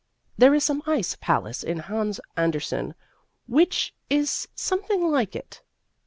There 0.35 0.55
is 0.55 0.63
some 0.63 0.81
ice 0.87 1.15
palace 1.21 1.61
in 1.61 1.77
Hans 1.77 2.19
Andersen 2.35 2.95
which 3.45 3.93
is 4.09 4.47
something 4.55 5.07
like 5.07 5.35
it. 5.35 5.61